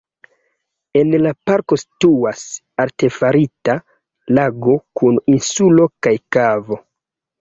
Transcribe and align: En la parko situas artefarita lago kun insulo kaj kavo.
En 1.01 1.11
la 1.25 1.33
parko 1.49 1.77
situas 1.81 2.41
artefarita 2.85 3.75
lago 4.39 4.75
kun 5.01 5.21
insulo 5.37 5.87
kaj 6.09 6.15
kavo. 6.39 6.81